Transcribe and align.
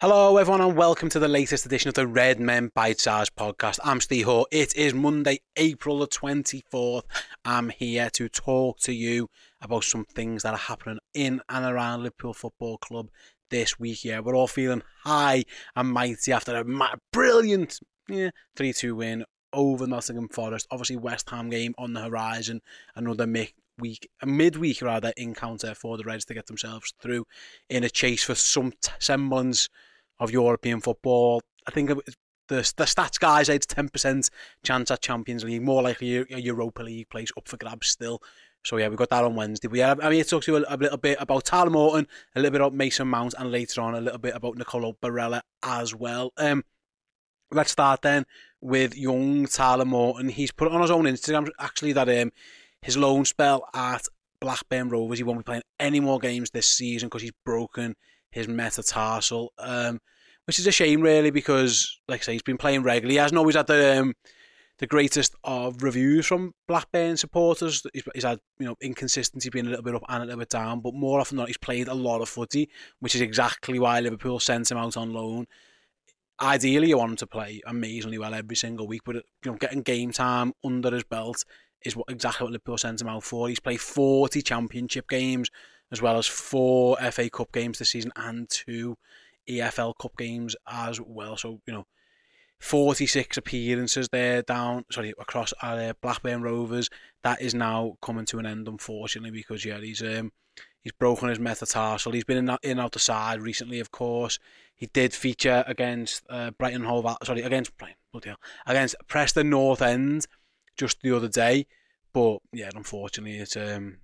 Hello, 0.00 0.36
everyone, 0.36 0.60
and 0.60 0.76
welcome 0.76 1.08
to 1.08 1.18
the 1.18 1.26
latest 1.26 1.66
edition 1.66 1.88
of 1.88 1.94
the 1.94 2.06
Red 2.06 2.38
Men 2.38 2.70
Bite 2.72 3.00
Size 3.00 3.30
podcast. 3.30 3.80
I'm 3.82 4.00
Steve 4.00 4.26
Hoare. 4.26 4.46
It 4.52 4.76
is 4.76 4.94
Monday, 4.94 5.40
April 5.56 5.98
the 5.98 6.06
24th. 6.06 7.02
I'm 7.44 7.70
here 7.70 8.08
to 8.10 8.28
talk 8.28 8.78
to 8.82 8.92
you 8.92 9.28
about 9.60 9.82
some 9.82 10.04
things 10.04 10.44
that 10.44 10.54
are 10.54 10.56
happening 10.56 11.00
in 11.14 11.40
and 11.48 11.64
around 11.64 12.04
Liverpool 12.04 12.32
Football 12.32 12.78
Club 12.78 13.08
this 13.50 13.80
week. 13.80 14.04
Yeah, 14.04 14.20
we're 14.20 14.36
all 14.36 14.46
feeling 14.46 14.84
high 15.02 15.42
and 15.74 15.90
mighty 15.90 16.30
after 16.30 16.56
a 16.56 16.98
brilliant 17.12 17.80
3 18.06 18.30
yeah, 18.60 18.72
2 18.72 18.94
win 18.94 19.24
over 19.52 19.84
Nottingham 19.84 20.28
Forest. 20.28 20.68
Obviously, 20.70 20.96
West 20.96 21.28
Ham 21.30 21.50
game 21.50 21.74
on 21.76 21.94
the 21.94 22.02
horizon. 22.02 22.60
Another 22.94 23.26
mid 23.26 23.50
week, 23.78 24.08
a 24.22 24.26
midweek 24.26 24.82
rather, 24.82 25.12
encounter 25.16 25.74
for 25.74 25.96
the 25.96 26.04
Reds 26.04 26.24
to 26.26 26.34
get 26.34 26.46
themselves 26.46 26.92
through 27.00 27.26
in 27.68 27.84
a 27.84 27.90
chase 27.90 28.24
for 28.24 28.34
some 28.34 28.72
t- 28.80 28.92
semblance 28.98 29.68
of 30.18 30.30
European 30.30 30.80
football. 30.80 31.42
I 31.66 31.70
think 31.70 31.90
the 32.48 32.72
the 32.76 32.84
stats 32.84 33.18
guys 33.18 33.48
ten 33.66 33.88
percent 33.88 34.30
chance 34.64 34.90
at 34.90 35.02
Champions 35.02 35.44
League, 35.44 35.62
more 35.62 35.82
likely 35.82 36.16
a 36.16 36.38
Europa 36.38 36.82
League 36.82 37.08
place 37.10 37.30
up 37.36 37.48
for 37.48 37.56
grabs 37.56 37.88
still. 37.88 38.20
So 38.64 38.76
yeah, 38.76 38.88
we 38.88 38.96
got 38.96 39.10
that 39.10 39.24
on 39.24 39.36
Wednesday. 39.36 39.68
We 39.68 39.78
have, 39.78 40.00
I 40.02 40.10
mean, 40.10 40.20
it 40.20 40.28
talks 40.28 40.46
to 40.46 40.52
you 40.52 40.58
a, 40.58 40.74
a, 40.74 40.76
little 40.76 40.98
bit 40.98 41.16
about 41.20 41.44
Tyler 41.44 41.70
Morton, 41.70 42.08
a 42.34 42.40
little 42.40 42.50
bit 42.50 42.60
about 42.60 42.74
Mason 42.74 43.06
Mount, 43.06 43.34
and 43.38 43.52
later 43.52 43.80
on 43.80 43.94
a 43.94 44.00
little 44.00 44.18
bit 44.18 44.34
about 44.34 44.56
Nicolo 44.56 44.96
Barella 45.00 45.42
as 45.62 45.94
well. 45.94 46.32
Um, 46.36 46.64
let's 47.50 47.70
start 47.70 48.02
then 48.02 48.26
with 48.60 48.96
young 48.96 49.46
Tyler 49.46 49.84
Morton. 49.84 50.28
He's 50.28 50.50
put 50.50 50.70
on 50.70 50.82
his 50.82 50.90
own 50.90 51.04
Instagram 51.04 51.48
actually 51.58 51.92
that 51.92 52.08
um 52.08 52.32
his 52.82 52.96
loan 52.96 53.24
spell 53.24 53.68
at 53.74 54.06
Blackburn 54.40 54.88
Rovers, 54.88 55.18
he 55.18 55.24
won't 55.24 55.40
be 55.40 55.44
playing 55.44 55.62
any 55.80 56.00
more 56.00 56.18
games 56.18 56.50
this 56.50 56.68
season 56.68 57.08
because 57.08 57.22
he's 57.22 57.32
broken 57.44 57.94
his 58.30 58.48
metatarsal, 58.48 59.52
um, 59.58 60.00
which 60.46 60.58
is 60.58 60.66
a 60.66 60.72
shame 60.72 61.00
really 61.00 61.30
because, 61.30 61.98
like 62.08 62.20
I 62.20 62.24
say, 62.24 62.32
he's 62.32 62.42
been 62.42 62.58
playing 62.58 62.82
regularly. 62.82 63.14
He 63.14 63.20
hasn't 63.20 63.38
always 63.38 63.56
had 63.56 63.66
the 63.66 64.00
um, 64.00 64.14
the 64.78 64.86
greatest 64.86 65.34
of 65.42 65.82
reviews 65.82 66.26
from 66.26 66.52
Blackburn 66.68 67.16
supporters. 67.16 67.82
He's, 67.92 68.04
he's 68.14 68.24
had 68.24 68.38
you 68.58 68.66
know 68.66 68.76
inconsistency, 68.80 69.50
being 69.50 69.66
a 69.66 69.70
little 69.70 69.84
bit 69.84 69.94
up 69.94 70.04
and 70.08 70.22
a 70.22 70.26
little 70.26 70.40
bit 70.40 70.50
down, 70.50 70.80
but 70.80 70.94
more 70.94 71.20
often 71.20 71.36
than 71.36 71.42
not, 71.42 71.48
he's 71.48 71.58
played 71.58 71.88
a 71.88 71.94
lot 71.94 72.20
of 72.20 72.28
footy, 72.28 72.68
which 73.00 73.14
is 73.14 73.20
exactly 73.20 73.78
why 73.78 74.00
Liverpool 74.00 74.38
sent 74.38 74.70
him 74.70 74.78
out 74.78 74.96
on 74.96 75.12
loan. 75.12 75.46
Ideally, 76.40 76.90
you 76.90 76.98
want 76.98 77.10
him 77.10 77.16
to 77.16 77.26
play 77.26 77.60
amazingly 77.66 78.18
well 78.18 78.32
every 78.32 78.54
single 78.54 78.86
week, 78.86 79.02
but 79.04 79.16
you 79.16 79.22
know, 79.44 79.54
getting 79.54 79.82
game 79.82 80.12
time 80.12 80.52
under 80.64 80.92
his 80.92 81.02
belt 81.02 81.44
is 81.84 81.96
what 81.96 82.10
exactly 82.10 82.44
what 82.44 82.52
Liverpool 82.52 82.78
sent 82.78 83.00
him 83.00 83.08
out 83.08 83.24
for. 83.24 83.48
He's 83.48 83.60
played 83.60 83.80
40 83.80 84.42
championship 84.42 85.08
games 85.08 85.50
as 85.90 86.02
well 86.02 86.18
as 86.18 86.26
four 86.26 86.96
FA 87.10 87.30
Cup 87.30 87.52
games 87.52 87.78
this 87.78 87.90
season 87.90 88.12
and 88.16 88.48
two 88.48 88.96
EFL 89.48 89.94
Cup 90.00 90.16
games 90.16 90.54
as 90.66 91.00
well. 91.00 91.36
So, 91.36 91.60
you 91.66 91.72
know, 91.72 91.86
46 92.60 93.36
appearances 93.36 94.08
there 94.10 94.42
down, 94.42 94.84
sorry, 94.90 95.14
across 95.18 95.54
uh, 95.62 95.92
Blackburn 96.02 96.42
Rovers. 96.42 96.90
That 97.22 97.40
is 97.40 97.54
now 97.54 97.96
coming 98.02 98.26
to 98.26 98.38
an 98.38 98.46
end, 98.46 98.68
unfortunately, 98.68 99.30
because, 99.30 99.64
yeah, 99.64 99.78
he's 99.78 100.02
um, 100.02 100.32
he's 100.80 100.92
broken 100.92 101.28
his 101.28 101.38
metatarsal. 101.38 102.12
He's 102.12 102.24
been 102.24 102.48
in, 102.48 102.56
in 102.62 102.80
out 102.80 102.92
the 102.92 102.98
side 102.98 103.40
recently, 103.40 103.80
of 103.80 103.92
course. 103.92 104.38
He 104.74 104.86
did 104.86 105.14
feature 105.14 105.64
against 105.66 106.24
uh, 106.28 106.50
Brighton 106.50 106.84
Hove, 106.84 107.16
sorry, 107.24 107.42
against 107.42 107.76
Brighton, 107.76 107.96
bloody 108.12 108.30
hell, 108.30 108.40
against 108.66 108.96
Preston 109.06 109.50
North 109.50 109.82
End 109.82 110.26
just 110.78 111.02
the 111.02 111.14
other 111.14 111.28
day. 111.28 111.66
But 112.12 112.38
yeah, 112.52 112.70
unfortunately, 112.74 113.38
it's 113.38 113.56
um, 113.56 113.98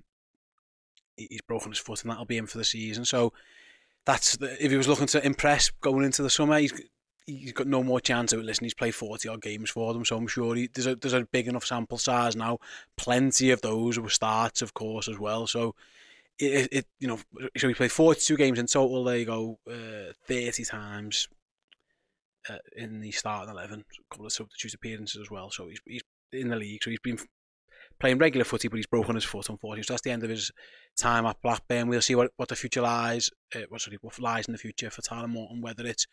he's 1.16 1.40
broken 1.42 1.72
his 1.72 1.78
foot 1.78 2.02
and 2.02 2.10
that'll 2.10 2.26
be 2.26 2.36
him 2.36 2.46
for 2.46 2.58
the 2.58 2.64
season. 2.64 3.04
So 3.04 3.32
that's 4.04 4.36
the, 4.36 4.52
if 4.62 4.70
he 4.70 4.76
was 4.76 4.88
looking 4.88 5.06
to 5.06 5.24
impress 5.24 5.70
going 5.70 6.04
into 6.04 6.22
the 6.22 6.30
summer, 6.30 6.58
he's 6.58 6.72
he's 7.26 7.52
got 7.52 7.66
no 7.66 7.82
more 7.82 8.00
chance 8.00 8.32
of 8.32 8.40
it. 8.40 8.44
Listen, 8.44 8.64
he's 8.64 8.74
played 8.74 8.94
forty 8.94 9.28
odd 9.28 9.42
games 9.42 9.70
for 9.70 9.94
them, 9.94 10.04
so 10.04 10.16
I'm 10.16 10.26
sure 10.26 10.54
he, 10.54 10.68
there's 10.72 10.86
a 10.86 10.96
there's 10.96 11.14
a 11.14 11.24
big 11.24 11.48
enough 11.48 11.64
sample 11.64 11.98
size 11.98 12.36
now. 12.36 12.58
Plenty 12.96 13.50
of 13.50 13.62
those 13.62 13.98
were 13.98 14.10
starts, 14.10 14.62
of 14.62 14.74
course, 14.74 15.08
as 15.08 15.18
well. 15.18 15.46
So 15.46 15.74
it, 16.38 16.68
it 16.70 16.86
you 16.98 17.08
know 17.08 17.18
so 17.56 17.68
he 17.68 17.74
played 17.74 17.92
forty 17.92 18.20
two 18.20 18.36
games 18.36 18.58
in 18.58 18.66
total. 18.66 19.04
There 19.04 19.16
you 19.16 19.24
go, 19.24 19.58
uh, 19.70 20.12
thirty 20.26 20.64
times. 20.64 21.28
Uh, 22.46 22.58
in 22.76 23.00
the 23.00 23.10
starting 23.10 23.50
eleven, 23.50 23.82
a 23.98 24.14
couple 24.14 24.26
of 24.26 24.32
substitute 24.32 24.74
appearances 24.74 25.18
as 25.18 25.30
well. 25.30 25.50
So 25.50 25.68
he's 25.68 25.80
he's 25.86 26.02
in 26.34 26.48
the 26.48 26.56
league, 26.56 26.82
so 26.82 26.90
he's 26.90 27.00
been 27.00 27.18
playing 27.98 28.18
regular 28.18 28.44
footy, 28.44 28.68
but 28.68 28.76
he's 28.76 28.86
broken 28.86 29.14
his 29.14 29.24
foot, 29.24 29.48
unfortunately. 29.48 29.84
So 29.84 29.92
that's 29.92 30.02
the 30.02 30.10
end 30.10 30.24
of 30.24 30.30
his 30.30 30.50
time 30.96 31.26
at 31.26 31.40
Blackburn. 31.42 31.88
We'll 31.88 32.02
see 32.02 32.14
what, 32.14 32.32
what 32.36 32.48
the 32.48 32.56
future 32.56 32.82
lies, 32.82 33.30
uh, 33.54 33.60
what, 33.68 33.80
sorry, 33.80 33.98
what 34.00 34.18
lies 34.18 34.46
in 34.46 34.52
the 34.52 34.58
future 34.58 34.90
for 34.90 35.02
Tyler 35.02 35.28
Morton, 35.28 35.60
whether 35.60 35.86
it's 35.86 36.06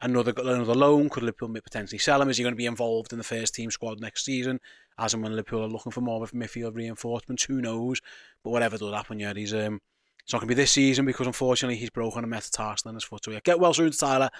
another 0.00 0.32
another 0.36 0.74
loan, 0.74 1.08
could 1.08 1.22
Liverpool 1.22 1.48
potentially 1.48 1.98
sell 1.98 2.20
him? 2.20 2.28
Is 2.28 2.36
he 2.36 2.42
going 2.42 2.54
to 2.54 2.56
be 2.56 2.66
involved 2.66 3.12
in 3.12 3.18
the 3.18 3.24
first 3.24 3.54
team 3.54 3.70
squad 3.70 4.00
next 4.00 4.24
season? 4.24 4.60
As 4.98 5.14
and 5.14 5.22
when 5.22 5.32
Liverpool 5.32 5.64
are 5.64 5.68
looking 5.68 5.92
for 5.92 6.00
more 6.00 6.22
of 6.22 6.32
midfield 6.32 6.76
reinforcements, 6.76 7.44
who 7.44 7.60
knows? 7.60 8.00
But 8.42 8.50
whatever 8.50 8.78
does 8.78 8.92
happen, 8.92 9.18
yeah, 9.18 9.32
he's 9.34 9.54
um, 9.54 9.80
it's 10.22 10.32
not 10.32 10.40
going 10.40 10.48
to 10.48 10.54
be 10.54 10.62
this 10.62 10.72
season 10.72 11.04
because 11.04 11.26
unfortunately 11.26 11.76
he's 11.76 11.90
broken 11.90 12.24
a 12.24 12.26
metatarsal 12.26 12.88
in 12.88 12.94
his 12.94 13.04
foot. 13.04 13.24
So 13.24 13.30
yeah, 13.30 13.40
get 13.44 13.60
well 13.60 13.74
soon, 13.74 13.92
Tyler, 13.92 14.30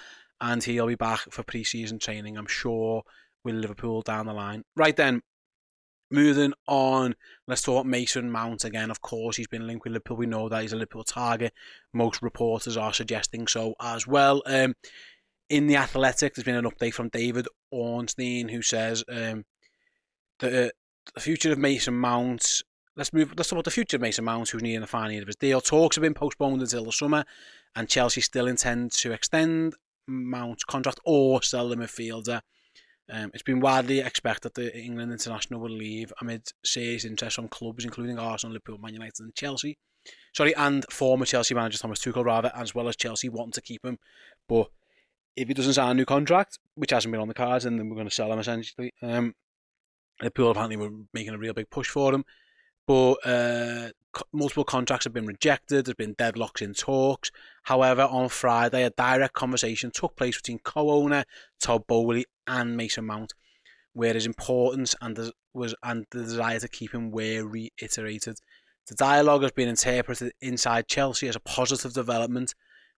and 0.41 0.63
he'll 0.63 0.87
be 0.87 0.95
back 0.95 1.21
for 1.29 1.43
pre-season 1.43 1.99
training, 1.99 2.37
I'm 2.37 2.47
sure, 2.47 3.03
with 3.45 3.55
Liverpool 3.55 4.01
down 4.01 4.25
the 4.25 4.33
line. 4.33 4.63
Right 4.75 4.95
then, 4.95 5.21
Moving 6.11 6.53
on, 6.67 7.15
let's 7.47 7.63
talk 7.63 7.85
Mason 7.85 8.29
Mount 8.29 8.63
again. 8.63 8.91
Of 8.91 9.01
course, 9.01 9.37
he's 9.37 9.47
been 9.47 9.65
linked 9.65 9.85
with 9.85 9.93
Liverpool. 9.93 10.17
We 10.17 10.27
know 10.27 10.47
that 10.47 10.61
he's 10.61 10.71
a 10.71 10.75
Liverpool 10.75 11.03
target. 11.03 11.51
Most 11.93 12.21
reporters 12.21 12.77
are 12.77 12.93
suggesting 12.93 13.47
so 13.47 13.73
as 13.81 14.05
well. 14.05 14.43
Um, 14.45 14.75
in 15.49 15.65
the 15.65 15.77
Athletic, 15.77 16.35
there's 16.35 16.45
been 16.45 16.55
an 16.55 16.69
update 16.69 16.93
from 16.93 17.09
David 17.09 17.47
Ornstein 17.71 18.49
who 18.49 18.61
says 18.61 19.03
um, 19.09 19.45
the, 20.39 20.71
the 21.15 21.21
future 21.21 21.51
of 21.51 21.57
Mason 21.57 21.95
Mount. 21.95 22.61
Let's 22.95 23.11
move. 23.11 23.33
Let's 23.35 23.49
talk 23.49 23.57
about 23.57 23.65
the 23.65 23.71
future 23.71 23.97
of 23.97 24.01
Mason 24.01 24.25
Mount, 24.25 24.49
who's 24.49 24.61
near 24.61 24.79
the 24.79 24.87
final 24.87 25.11
year 25.11 25.23
of 25.23 25.27
his 25.27 25.35
deal. 25.35 25.59
Talks 25.59 25.95
have 25.95 26.03
been 26.03 26.13
postponed 26.13 26.61
until 26.61 26.85
the 26.85 26.91
summer, 26.91 27.25
and 27.75 27.89
Chelsea 27.89 28.21
still 28.21 28.47
intend 28.47 28.91
to 28.93 29.11
extend 29.11 29.73
Mount's 30.07 30.63
contract 30.63 30.99
or 31.03 31.41
sell 31.41 31.67
the 31.67 31.75
midfielder. 31.75 32.41
Um, 33.11 33.31
it's 33.33 33.43
been 33.43 33.59
widely 33.59 33.99
expected 33.99 34.43
that 34.43 34.53
the 34.55 34.75
England 34.75 35.11
international 35.11 35.59
will 35.59 35.69
leave 35.69 36.11
amid 36.21 36.47
serious 36.63 37.05
interest 37.05 37.35
from 37.35 37.47
clubs 37.47 37.85
including 37.85 38.17
Arsenal, 38.17 38.53
Liverpool, 38.53 38.79
Man 38.79 38.93
United 38.93 39.19
and 39.19 39.35
Chelsea. 39.35 39.77
Sorry, 40.33 40.55
and 40.55 40.85
former 40.91 41.25
Chelsea 41.25 41.55
manager 41.55 41.77
Thomas 41.77 41.99
Tuchel 41.99 42.25
rather, 42.25 42.51
as 42.55 42.75
well 42.75 42.87
as 42.87 42.95
Chelsea 42.95 43.29
wanting 43.29 43.53
to 43.53 43.61
keep 43.61 43.85
him. 43.85 43.97
But 44.47 44.69
if 45.35 45.47
he 45.47 45.53
doesn't 45.53 45.73
sign 45.73 45.91
a 45.91 45.93
new 45.93 46.05
contract, 46.05 46.59
which 46.75 46.91
hasn't 46.91 47.11
been 47.11 47.21
on 47.21 47.27
the 47.27 47.33
cards, 47.33 47.63
then 47.63 47.77
we're 47.89 47.95
going 47.95 48.07
to 48.07 48.13
sell 48.13 48.31
him 48.31 48.39
essentially. 48.39 48.93
Um, 49.01 49.33
Liverpool 50.21 50.51
apparently 50.51 50.77
were 50.77 50.91
making 51.13 51.33
a 51.33 51.37
real 51.37 51.53
big 51.53 51.69
push 51.69 51.89
for 51.89 52.13
him. 52.13 52.23
But 52.87 53.13
uh, 53.25 53.89
multiple 54.31 54.63
contracts 54.63 55.05
have 55.05 55.13
been 55.13 55.25
rejected. 55.25 55.85
There's 55.85 55.95
been 55.95 56.15
deadlocks 56.15 56.61
in 56.61 56.73
talks. 56.73 57.31
However, 57.63 58.03
on 58.03 58.29
Friday, 58.29 58.83
a 58.83 58.91
direct 58.91 59.33
conversation 59.33 59.91
took 59.91 60.15
place 60.15 60.37
between 60.37 60.59
co-owner 60.59 61.25
Todd 61.59 61.87
Boehly 61.87 62.25
and 62.47 62.75
Mason 62.77 63.05
Mount, 63.05 63.33
where 63.93 64.13
his 64.13 64.25
importance 64.25 64.95
and 65.01 65.15
the, 65.15 65.31
was 65.53 65.75
and 65.83 66.05
the 66.11 66.23
desire 66.23 66.59
to 66.59 66.67
keep 66.67 66.93
him 66.93 67.11
were 67.11 67.45
reiterated. 67.45 68.37
The 68.87 68.95
dialogue 68.95 69.41
has 69.41 69.51
been 69.51 69.69
interpreted 69.69 70.33
inside 70.41 70.87
Chelsea 70.87 71.27
as 71.27 71.35
a 71.35 71.39
positive 71.39 71.93
development, 71.93 72.53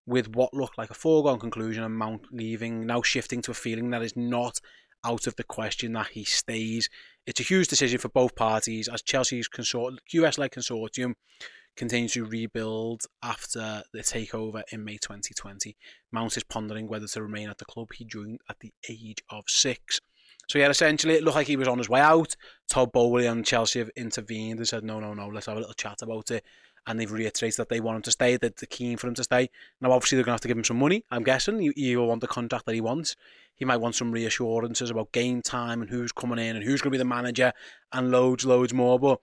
with 0.06 0.34
what 0.34 0.54
looked 0.54 0.78
like 0.78 0.90
a 0.90 0.96
foregone 0.96 1.40
conclusion 1.40 1.84
and 1.84 1.96
Mount 1.96 2.28
leaving 2.32 2.86
now 2.86 3.02
shifting 3.02 3.42
to 3.44 3.52
a 3.52 3.54
feeling 3.54 3.90
that 3.92 4.02
is 4.02 4.16
not 4.16 4.60
out 5.06 5.28
of 5.28 5.36
the 5.36 5.44
question 5.44 5.94
that 5.94 6.08
he 6.08 6.24
stays. 6.24 6.90
It's 7.26 7.42
a 7.42 7.44
huge 7.44 7.68
decision 7.68 8.00
for 8.00 8.10
both 8.10 8.36
parties 8.36 8.88
as 8.88 9.02
Chelsea's 9.02 9.48
consort- 9.48 10.00
US-led 10.14 10.52
consortium 10.52 11.14
continue 11.78 12.10
to 12.10 12.26
rebuild 12.26 13.04
after 13.24 13.84
the 13.94 14.00
takeover 14.00 14.64
in 14.72 14.84
May 14.84 14.98
2020. 14.98 15.78
Mount 16.12 16.36
is 16.36 16.44
pondering 16.44 16.88
whether 16.88 17.08
to 17.08 17.22
remain 17.22 17.50
at 17.50 17.60
the 17.60 17.66
club 17.66 17.94
he 17.94 18.04
joined 18.04 18.42
at 18.50 18.60
the 18.60 18.74
age 18.90 19.24
of 19.30 19.46
six. 19.48 20.02
So 20.50 20.60
yeah, 20.60 20.70
essentially 20.70 21.16
it 21.16 21.24
looked 21.24 21.36
like 21.36 21.48
he 21.48 21.58
was 21.58 21.68
on 21.68 21.78
his 21.78 21.90
way 21.90 22.02
out. 22.02 22.36
Todd 22.70 22.92
Boehly 22.92 23.28
and 23.28 23.46
Chelsea 23.46 23.80
have 23.80 23.92
intervened 23.96 24.60
and 24.60 24.68
said, 24.68 24.84
no, 24.84 25.00
no, 25.00 25.14
no, 25.14 25.28
let's 25.28 25.46
have 25.46 25.58
a 25.58 25.60
little 25.60 25.74
chat 25.74 26.02
about 26.02 26.32
it. 26.32 26.44
And 26.88 26.98
they've 26.98 27.12
reiterated 27.12 27.58
that 27.58 27.68
they 27.68 27.82
want 27.82 27.98
him 27.98 28.02
to 28.04 28.12
stay, 28.12 28.38
that 28.38 28.56
they're 28.56 28.68
keen 28.68 28.96
for 28.96 29.08
him 29.08 29.14
to 29.16 29.24
stay. 29.24 29.50
Now, 29.82 29.92
obviously, 29.92 30.16
they're 30.16 30.24
going 30.24 30.32
to 30.32 30.36
have 30.36 30.42
to 30.42 30.48
give 30.48 30.58
him 30.58 30.64
some 30.64 30.80
money, 30.80 31.04
I'm 31.12 31.24
guessing. 31.24 31.74
He 31.76 31.98
will 31.98 32.08
want 32.08 32.22
the 32.22 32.28
contract 32.28 32.66
that 32.66 32.76
he 32.76 32.80
wants. 32.80 33.18
He 33.56 33.66
might 33.66 33.82
want 33.82 33.96
some 33.96 34.14
reassurances 34.14 34.90
about 34.90 35.12
game 35.12 35.42
time 35.42 35.82
and 35.82 35.90
who's 35.90 36.14
coming 36.14 36.40
in 36.40 36.56
and 36.56 36.64
who's 36.64 36.82
going 36.82 36.92
to 36.92 36.98
be 36.98 36.98
the 36.98 37.04
manager 37.04 37.52
and 37.92 38.10
loads, 38.10 38.46
loads 38.46 38.74
more. 38.74 38.98
But 38.98 39.20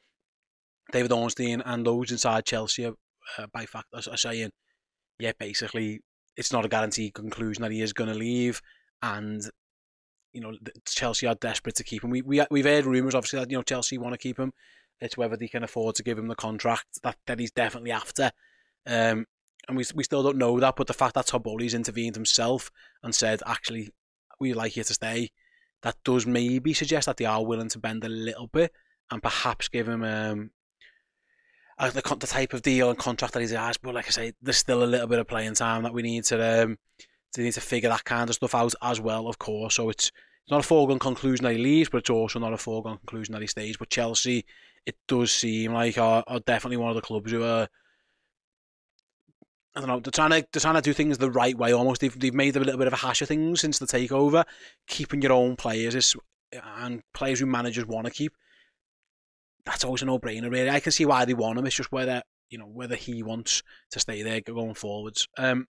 David 0.94 1.12
Ornstein 1.12 1.60
and 1.66 1.86
loads 1.86 2.12
inside 2.12 2.46
Chelsea, 2.46 2.86
uh, 2.86 2.92
by 3.52 3.66
fact, 3.66 3.88
are, 3.92 4.12
are 4.12 4.16
saying, 4.16 4.50
yeah, 5.18 5.32
basically, 5.38 6.00
it's 6.36 6.52
not 6.52 6.64
a 6.64 6.68
guaranteed 6.68 7.14
conclusion 7.14 7.62
that 7.62 7.72
he 7.72 7.82
is 7.82 7.92
going 7.92 8.10
to 8.10 8.16
leave. 8.16 8.62
And 9.02 9.42
you 10.32 10.40
know, 10.40 10.52
Chelsea 10.86 11.26
are 11.26 11.36
desperate 11.36 11.76
to 11.76 11.84
keep 11.84 12.02
him. 12.02 12.10
We, 12.10 12.22
we, 12.22 12.44
we've 12.50 12.64
heard 12.64 12.86
rumours, 12.86 13.14
obviously, 13.14 13.38
that, 13.38 13.50
you 13.50 13.56
know, 13.56 13.62
Chelsea 13.62 13.98
want 13.98 14.14
to 14.14 14.18
keep 14.18 14.38
him. 14.38 14.52
It's 15.00 15.16
whether 15.16 15.36
they 15.36 15.48
can 15.48 15.62
afford 15.62 15.94
to 15.96 16.02
give 16.02 16.18
him 16.18 16.28
the 16.28 16.34
contract 16.34 16.86
that, 17.02 17.16
that 17.26 17.38
he's 17.38 17.52
definitely 17.52 17.92
after. 17.92 18.32
Um, 18.86 19.26
and 19.68 19.76
we, 19.76 19.84
we 19.94 20.04
still 20.04 20.22
don't 20.22 20.36
know 20.36 20.58
that, 20.60 20.76
but 20.76 20.86
the 20.88 20.92
fact 20.92 21.14
that 21.14 21.26
Todd 21.26 21.46
intervened 21.46 22.16
himself 22.16 22.70
and 23.02 23.14
said, 23.14 23.42
actually, 23.46 23.90
we'd 24.40 24.54
like 24.54 24.76
you 24.76 24.84
to 24.84 24.94
stay, 24.94 25.30
that 25.82 25.96
does 26.04 26.26
maybe 26.26 26.74
suggest 26.74 27.06
that 27.06 27.16
they 27.16 27.24
are 27.24 27.44
willing 27.44 27.68
to 27.70 27.78
bend 27.78 28.04
a 28.04 28.08
little 28.08 28.48
bit 28.48 28.72
and 29.10 29.22
perhaps 29.22 29.68
give 29.68 29.88
him 29.88 30.02
um, 30.02 30.50
a, 31.78 31.90
the, 31.90 32.16
the 32.20 32.26
type 32.26 32.52
of 32.52 32.62
deal 32.62 32.90
and 32.90 32.98
contract 32.98 33.34
that 33.34 33.40
he's 33.40 33.52
asked. 33.52 33.82
But 33.82 33.94
like 33.94 34.06
I 34.06 34.10
say, 34.10 34.32
there's 34.42 34.56
still 34.56 34.82
a 34.82 34.86
little 34.86 35.06
bit 35.06 35.18
of 35.18 35.28
playing 35.28 35.54
time 35.54 35.82
that 35.82 35.94
we 35.94 36.02
need 36.02 36.24
to 36.24 36.64
um, 36.64 36.78
they 37.34 37.42
need 37.42 37.52
to 37.54 37.60
figure 37.60 37.88
that 37.88 38.04
kind 38.04 38.28
of 38.28 38.36
stuff 38.36 38.54
out 38.54 38.74
as 38.82 39.00
well, 39.00 39.26
of 39.26 39.38
course. 39.38 39.74
So 39.74 39.88
it's, 39.90 40.08
it's 40.08 40.50
not 40.50 40.60
a 40.60 40.66
foregone 40.66 40.98
conclusion 40.98 41.44
that 41.44 41.56
he 41.56 41.58
leaves, 41.58 41.88
but 41.88 41.98
it's 41.98 42.10
also 42.10 42.38
not 42.38 42.52
a 42.52 42.58
foregone 42.58 42.98
conclusion 42.98 43.32
that 43.32 43.40
he 43.40 43.48
stays. 43.48 43.76
But 43.76 43.90
Chelsea, 43.90 44.44
it 44.86 44.96
does 45.08 45.32
seem 45.32 45.72
like 45.72 45.98
are, 45.98 46.22
are 46.26 46.40
definitely 46.40 46.76
one 46.76 46.90
of 46.90 46.96
the 46.96 47.02
clubs 47.02 47.30
who 47.30 47.42
are. 47.42 47.68
I 49.76 49.80
don't 49.80 49.88
know. 49.88 49.98
They're 49.98 50.12
trying 50.12 50.30
to 50.30 50.46
they're 50.52 50.60
trying 50.60 50.76
to 50.76 50.80
do 50.80 50.92
things 50.92 51.18
the 51.18 51.30
right 51.30 51.58
way. 51.58 51.72
Almost 51.72 52.00
they've 52.00 52.18
they've 52.18 52.34
made 52.34 52.54
a 52.56 52.60
little 52.60 52.78
bit 52.78 52.86
of 52.86 52.92
a 52.92 52.96
hash 52.96 53.22
of 53.22 53.28
things 53.28 53.60
since 53.60 53.78
the 53.78 53.86
takeover. 53.86 54.44
Keeping 54.86 55.20
your 55.20 55.32
own 55.32 55.56
players 55.56 55.96
is, 55.96 56.14
and 56.52 57.02
players 57.12 57.40
who 57.40 57.46
managers 57.46 57.86
want 57.86 58.06
to 58.06 58.12
keep. 58.12 58.32
That's 59.66 59.84
always 59.84 60.02
a 60.02 60.06
no 60.06 60.18
brainer. 60.18 60.50
Really, 60.50 60.70
I 60.70 60.80
can 60.80 60.92
see 60.92 61.06
why 61.06 61.24
they 61.24 61.34
want 61.34 61.58
him. 61.58 61.66
It's 61.66 61.76
just 61.76 61.92
whether 61.92 62.22
you 62.50 62.58
know 62.58 62.66
whether 62.66 62.96
he 62.96 63.22
wants 63.22 63.62
to 63.92 64.00
stay 64.00 64.22
there 64.22 64.40
going 64.40 64.74
forwards. 64.74 65.26
Um, 65.38 65.66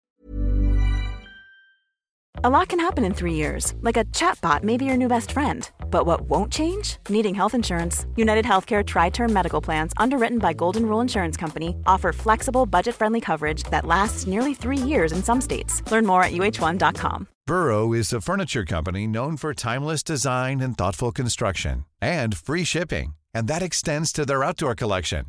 a 2.41 2.49
lot 2.49 2.69
can 2.69 2.79
happen 2.79 3.03
in 3.03 3.13
three 3.13 3.33
years, 3.33 3.73
like 3.81 3.97
a 3.97 4.05
chatbot 4.05 4.63
may 4.63 4.77
be 4.77 4.85
your 4.85 4.95
new 4.95 5.09
best 5.09 5.31
friend. 5.31 5.69
But 5.89 6.05
what 6.05 6.21
won't 6.21 6.53
change? 6.53 6.95
Needing 7.09 7.35
health 7.35 7.53
insurance. 7.53 8.05
United 8.15 8.45
Healthcare 8.45 8.85
Tri 8.85 9.09
Term 9.09 9.33
Medical 9.33 9.59
Plans, 9.59 9.91
underwritten 9.97 10.39
by 10.39 10.53
Golden 10.53 10.85
Rule 10.85 11.01
Insurance 11.01 11.35
Company, 11.35 11.75
offer 11.85 12.13
flexible, 12.13 12.65
budget 12.65 12.95
friendly 12.95 13.19
coverage 13.19 13.63
that 13.63 13.85
lasts 13.85 14.25
nearly 14.25 14.53
three 14.53 14.77
years 14.77 15.11
in 15.11 15.21
some 15.21 15.41
states. 15.41 15.81
Learn 15.91 16.05
more 16.05 16.23
at 16.23 16.31
uh1.com. 16.31 17.27
Burrow 17.45 17.93
is 17.93 18.13
a 18.13 18.21
furniture 18.21 18.63
company 18.63 19.05
known 19.07 19.35
for 19.35 19.53
timeless 19.53 20.03
design 20.03 20.61
and 20.61 20.77
thoughtful 20.77 21.11
construction, 21.11 21.85
and 21.99 22.37
free 22.37 22.63
shipping, 22.63 23.15
and 23.33 23.47
that 23.47 23.61
extends 23.61 24.11
to 24.13 24.25
their 24.25 24.43
outdoor 24.43 24.75
collection. 24.75 25.27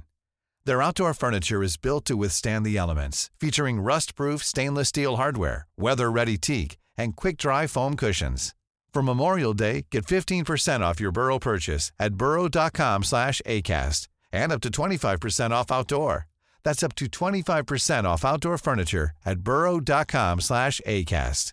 Their 0.64 0.82
outdoor 0.82 1.14
furniture 1.14 1.62
is 1.62 1.76
built 1.76 2.04
to 2.06 2.16
withstand 2.16 2.66
the 2.66 2.76
elements, 2.76 3.30
featuring 3.40 3.80
rust 3.80 4.14
proof 4.14 4.44
stainless 4.44 4.88
steel 4.88 5.16
hardware, 5.16 5.66
weather 5.76 6.10
ready 6.10 6.36
teak 6.36 6.76
and 6.98 7.16
quick-dry 7.16 7.66
foam 7.66 7.96
cushions. 7.96 8.54
For 8.92 9.02
Memorial 9.02 9.54
Day, 9.54 9.86
get 9.90 10.04
15% 10.06 10.80
off 10.80 11.00
your 11.00 11.12
Burrow 11.12 11.38
purchase 11.38 11.92
at 11.98 12.14
burrow.com 12.14 13.04
slash 13.04 13.40
ACAST 13.46 14.08
and 14.32 14.52
up 14.52 14.60
to 14.60 14.70
25% 14.70 15.50
off 15.50 15.72
outdoor. 15.72 16.26
That's 16.62 16.82
up 16.82 16.94
to 16.96 17.06
25% 17.06 18.04
off 18.04 18.24
outdoor 18.24 18.58
furniture 18.58 19.12
at 19.24 19.40
burrow.com 19.40 20.40
slash 20.40 20.80
ACAST. 20.86 21.52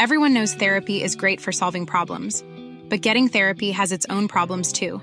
Everyone 0.00 0.32
knows 0.32 0.54
therapy 0.54 1.02
is 1.02 1.16
great 1.16 1.40
for 1.40 1.50
solving 1.50 1.84
problems, 1.84 2.44
but 2.88 3.00
getting 3.00 3.26
therapy 3.28 3.72
has 3.72 3.90
its 3.90 4.06
own 4.08 4.28
problems 4.28 4.72
too, 4.72 5.02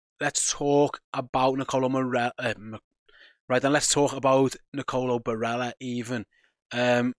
let's 0.21 0.53
talk 0.53 1.01
about 1.13 1.57
Nicolo 1.57 1.89
Morella. 1.89 2.31
Uh, 2.39 2.53
right 3.49 3.61
then, 3.61 3.73
let's 3.73 3.89
talk 3.89 4.13
about 4.13 4.55
Nicolo 4.73 5.19
Barella 5.19 5.73
even. 5.79 6.25
Um, 6.71 7.13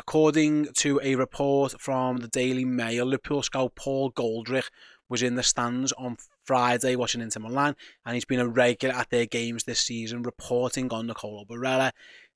According 0.00 0.68
to 0.78 0.98
a 1.02 1.14
report 1.14 1.78
from 1.78 2.16
the 2.16 2.28
Daily 2.28 2.64
Mail, 2.64 3.04
Liverpool 3.04 3.42
scout 3.42 3.74
Paul 3.74 4.08
Goldrich 4.08 4.70
was 5.10 5.22
in 5.22 5.34
the 5.34 5.42
stands 5.42 5.92
on 5.92 6.16
Friday 6.42 6.96
watching 6.96 7.20
Inter 7.20 7.40
Milan, 7.40 7.76
and 8.06 8.14
he's 8.14 8.24
been 8.24 8.40
a 8.40 8.48
regular 8.48 8.94
at 8.94 9.10
their 9.10 9.26
games 9.26 9.64
this 9.64 9.80
season, 9.80 10.22
reporting 10.22 10.90
on 10.90 11.06
Nicolo 11.06 11.44
Barella. 11.44 11.90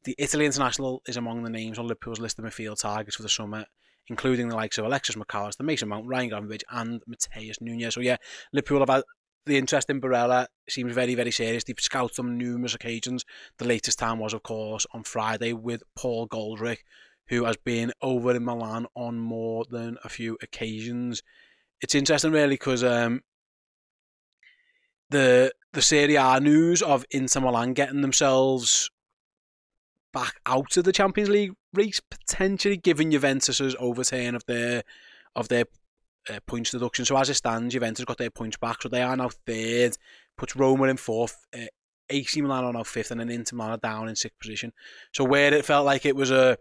The 0.04 0.14
Italy 0.18 0.44
international 0.44 1.00
is 1.06 1.16
among 1.16 1.42
the 1.42 1.48
names 1.48 1.78
on 1.78 1.86
Liverpool's 1.86 2.20
list 2.20 2.38
of 2.38 2.44
midfield 2.44 2.82
targets 2.82 3.16
for 3.16 3.22
the 3.22 3.30
summer, 3.30 3.64
including 4.08 4.48
the 4.50 4.56
likes 4.56 4.76
of 4.76 4.84
Alexis 4.84 5.16
McAllister, 5.16 5.62
Mason 5.62 5.88
Mount, 5.88 6.06
Ryan 6.06 6.28
Gravenberch, 6.28 6.64
and 6.70 7.00
Matheus 7.08 7.62
Nunes. 7.62 7.94
So 7.94 8.00
yeah, 8.00 8.18
Liverpool 8.52 8.80
have 8.80 8.90
had 8.90 9.04
the 9.46 9.58
interest 9.58 9.90
in 9.90 10.00
Barella 10.00 10.46
seems 10.68 10.94
very, 10.94 11.14
very 11.14 11.30
serious. 11.30 11.64
They've 11.64 11.78
scouted 11.78 12.18
on 12.18 12.38
numerous 12.38 12.74
occasions. 12.74 13.24
The 13.58 13.66
latest 13.66 13.98
time 13.98 14.18
was, 14.18 14.32
of 14.32 14.42
course, 14.42 14.86
on 14.92 15.02
Friday 15.04 15.52
with 15.52 15.82
Paul 15.94 16.26
Goldrick, 16.26 16.78
who 17.28 17.44
has 17.44 17.56
been 17.56 17.92
over 18.00 18.34
in 18.34 18.44
Milan 18.44 18.86
on 18.94 19.18
more 19.18 19.64
than 19.68 19.98
a 20.04 20.08
few 20.08 20.38
occasions. 20.42 21.22
It's 21.80 21.94
interesting, 21.94 22.32
really, 22.32 22.54
because 22.54 22.82
um, 22.82 23.22
the 25.10 25.52
the 25.72 25.82
Serie 25.82 26.16
A 26.16 26.40
news 26.40 26.82
of 26.82 27.04
Inter 27.10 27.40
Milan 27.40 27.72
getting 27.72 28.00
themselves 28.00 28.90
back 30.12 30.36
out 30.46 30.76
of 30.76 30.84
the 30.84 30.92
Champions 30.92 31.28
League 31.28 31.52
race, 31.72 32.00
potentially 32.00 32.76
giving 32.76 33.10
Juventus's 33.10 33.76
overturn 33.78 34.34
of 34.34 34.46
their 34.46 34.84
of 35.34 35.48
their 35.48 35.64
uh, 36.30 36.40
points 36.46 36.70
deduction. 36.70 37.04
So 37.04 37.16
as 37.16 37.30
it 37.30 37.34
stands, 37.34 37.74
Juventus 37.74 38.04
got 38.04 38.18
their 38.18 38.30
points 38.30 38.56
back, 38.56 38.82
so 38.82 38.88
they 38.88 39.02
are 39.02 39.16
now 39.16 39.30
third. 39.46 39.96
Puts 40.36 40.56
Roma 40.56 40.84
in 40.84 40.96
fourth. 40.96 41.46
Uh, 41.56 41.66
AC 42.10 42.40
Milan 42.40 42.64
are 42.64 42.72
now 42.72 42.82
fifth, 42.82 43.10
and 43.10 43.20
then 43.20 43.30
Inter 43.30 43.56
Milan 43.56 43.78
down 43.82 44.08
in 44.08 44.16
sixth 44.16 44.38
position. 44.38 44.72
So 45.12 45.24
where 45.24 45.52
it 45.52 45.64
felt 45.64 45.86
like 45.86 46.04
it 46.04 46.16
was 46.16 46.30
a 46.30 46.58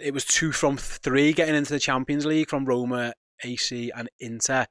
it 0.00 0.12
was 0.12 0.24
two 0.24 0.52
from 0.52 0.76
three 0.76 1.32
getting 1.32 1.54
into 1.54 1.72
the 1.72 1.80
Champions 1.80 2.26
League 2.26 2.48
from 2.48 2.64
Roma, 2.64 3.14
AC, 3.42 3.90
and 3.94 4.08
Inter. 4.20 4.66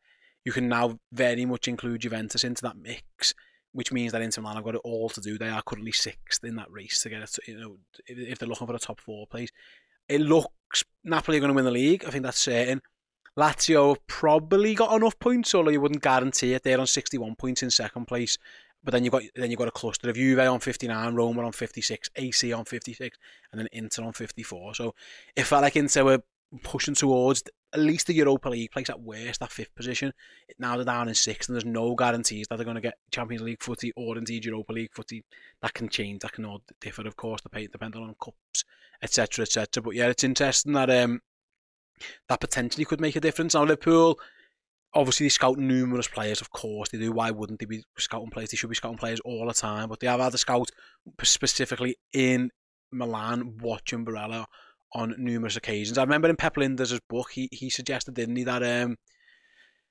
You 0.45 0.51
can 0.51 0.67
now 0.67 0.99
very 1.11 1.45
much 1.45 1.67
include 1.67 2.01
Juventus 2.01 2.43
into 2.43 2.61
that 2.63 2.77
mix, 2.77 3.33
which 3.71 3.91
means 3.91 4.11
that 4.11 4.21
Inter 4.21 4.41
Milan 4.41 4.57
have 4.57 4.65
got 4.65 4.75
it 4.75 4.81
all 4.83 5.09
to 5.09 5.21
do. 5.21 5.37
They 5.37 5.49
are 5.49 5.61
currently 5.61 5.93
sixth 5.93 6.43
in 6.43 6.55
that 6.57 6.71
race 6.71 7.01
to 7.03 7.09
get. 7.09 7.37
You 7.47 7.59
know, 7.59 7.77
if 8.07 8.39
they're 8.39 8.49
looking 8.49 8.67
for 8.67 8.75
a 8.75 8.79
top 8.79 8.99
four 8.99 9.27
place, 9.27 9.49
it 10.09 10.21
looks 10.21 10.83
Napoli 11.03 11.37
are 11.37 11.39
going 11.39 11.49
to 11.49 11.55
win 11.55 11.65
the 11.65 11.71
league. 11.71 12.03
I 12.05 12.09
think 12.09 12.23
that's 12.23 12.39
certain. 12.39 12.81
Lazio 13.37 13.89
have 13.89 14.07
probably 14.07 14.75
got 14.75 14.95
enough 14.95 15.17
points, 15.19 15.55
although 15.55 15.71
you 15.71 15.81
wouldn't 15.81 16.03
guarantee 16.03 16.53
it. 16.53 16.63
They're 16.63 16.79
on 16.79 16.87
61 16.87 17.35
points 17.35 17.63
in 17.63 17.71
second 17.71 18.05
place. 18.05 18.37
But 18.83 18.91
then 18.91 19.03
you've 19.05 19.13
got 19.13 19.23
then 19.35 19.49
you've 19.49 19.57
got 19.57 19.69
a 19.69 19.71
cluster 19.71 20.09
of 20.09 20.15
Juve 20.15 20.39
on 20.39 20.59
59, 20.59 21.15
Roma 21.15 21.45
on 21.45 21.53
56, 21.53 22.09
AC 22.15 22.51
on 22.51 22.65
56, 22.65 23.17
and 23.51 23.59
then 23.59 23.69
Inter 23.71 24.03
on 24.03 24.13
54. 24.13 24.75
So 24.75 24.93
it 25.35 25.43
felt 25.43 25.61
like 25.61 25.77
Inter 25.77 26.03
were 26.03 26.23
pushing 26.61 26.93
towards 26.93 27.43
at 27.73 27.79
least 27.79 28.07
the 28.07 28.13
Europa 28.13 28.49
League 28.49 28.71
place 28.71 28.89
at 28.89 29.01
worst, 29.01 29.39
that 29.39 29.51
fifth 29.51 29.73
position. 29.73 30.13
Now 30.59 30.75
they're 30.75 30.85
down 30.85 31.07
in 31.07 31.15
sixth, 31.15 31.49
and 31.49 31.55
there's 31.55 31.65
no 31.65 31.95
guarantees 31.95 32.47
that 32.49 32.57
they're 32.57 32.65
going 32.65 32.75
to 32.75 32.81
get 32.81 32.97
Champions 33.09 33.41
League 33.43 33.63
footy 33.63 33.91
or 33.95 34.17
indeed 34.17 34.45
Europa 34.45 34.73
League 34.73 34.93
footy. 34.93 35.23
That 35.61 35.73
can 35.73 35.89
change, 35.89 36.21
that 36.21 36.33
can 36.33 36.45
all 36.45 36.61
differ, 36.81 37.07
of 37.07 37.15
course, 37.15 37.41
depending 37.41 38.03
on 38.03 38.15
cups, 38.21 38.65
etc., 39.01 39.43
etc. 39.43 39.81
But 39.81 39.95
yeah, 39.95 40.07
it's 40.07 40.23
interesting 40.23 40.73
that 40.73 40.89
um 40.89 41.21
that 42.29 42.39
potentially 42.39 42.85
could 42.85 43.01
make 43.01 43.15
a 43.15 43.21
difference. 43.21 43.53
Now 43.53 43.63
Liverpool 43.63 44.19
obviously 44.93 45.25
they 45.25 45.29
scout 45.29 45.57
numerous 45.57 46.07
players, 46.07 46.41
of 46.41 46.51
course 46.51 46.89
they 46.89 46.97
do. 46.97 47.11
Why 47.11 47.31
wouldn't 47.31 47.59
they 47.59 47.65
be 47.65 47.83
scouting 47.97 48.29
players? 48.29 48.51
They 48.51 48.57
should 48.57 48.69
be 48.69 48.75
scouting 48.75 48.97
players 48.97 49.19
all 49.21 49.47
the 49.47 49.53
time. 49.53 49.89
But 49.89 49.99
they 49.99 50.07
have 50.07 50.19
had 50.19 50.33
a 50.33 50.37
scout 50.37 50.69
specifically 51.23 51.95
in 52.13 52.51
Milan 52.91 53.57
watching 53.59 54.05
Barella 54.05 54.45
on 54.93 55.15
numerous 55.17 55.55
occasions. 55.55 55.97
I 55.97 56.03
remember 56.03 56.29
in 56.29 56.35
Pep 56.35 56.55
Lijnders' 56.55 56.99
book, 57.09 57.31
he 57.31 57.49
he 57.51 57.69
suggested, 57.69 58.13
didn't 58.13 58.35
he, 58.35 58.43
that 58.43 58.63
um 58.63 58.97